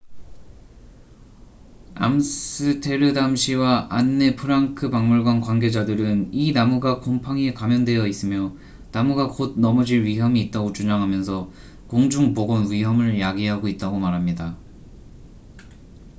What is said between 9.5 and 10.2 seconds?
넘어질